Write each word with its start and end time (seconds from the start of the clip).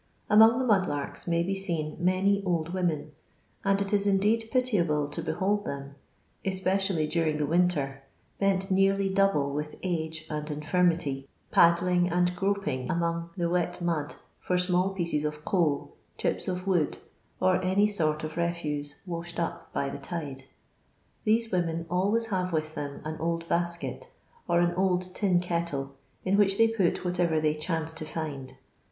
I 0.31 0.33
Among 0.33 0.57
the 0.57 0.65
mud 0.65 0.87
Urks 0.87 1.27
may 1.27 1.43
be 1.43 1.53
seen 1.53 1.95
many 1.99 2.41
old 2.43 2.73
women, 2.73 3.11
and 3.63 3.79
it 3.83 3.93
is 3.93 4.07
indeed 4.07 4.49
pitiable 4.51 5.07
to 5.09 5.21
behold 5.21 5.63
them, 5.63 5.93
espe' 6.43 6.87
dally 6.87 7.05
during 7.05 7.37
the 7.37 7.45
winter, 7.45 8.01
bent 8.39 8.71
nearly 8.71 9.09
double 9.13 9.53
with 9.53 9.75
age 9.83 10.25
I 10.27 10.37
and 10.37 10.49
infirmity, 10.49 11.29
paddling 11.51 12.09
and 12.09 12.35
groping 12.35 12.89
among 12.89 13.29
the 13.37 13.43
j 13.45 13.49
wet 13.51 13.79
mud 13.79 14.15
for 14.39 14.57
small 14.57 14.89
pieces 14.95 15.23
of 15.23 15.45
coal, 15.45 15.93
chips 16.17 16.47
uf 16.49 16.65
wood, 16.65 16.93
j 16.93 16.99
or 17.39 17.63
any 17.63 17.85
sort 17.87 18.23
of 18.23 18.33
jtfnse 18.33 19.05
washed 19.05 19.39
up 19.39 19.71
by 19.71 19.89
the 19.89 19.99
tide. 19.99 20.45
These 21.25 21.53
I 21.53 21.57
women 21.57 21.85
always 21.91 22.25
have 22.33 22.51
with 22.51 22.73
them 22.73 23.01
an 23.05 23.19
old 23.19 23.47
basket 23.47 24.09
or 24.47 24.59
j 24.63 24.67
an 24.67 24.73
oU 24.79 24.97
tin 25.13 25.39
kettle, 25.39 25.93
^i 26.25 26.35
which 26.35 26.57
they 26.57 26.67
put 26.69 27.05
whatever 27.05 27.39
they 27.39 27.53
| 27.53 27.53
chance 27.53 27.93
to 27.93 28.03
find. 28.05 28.55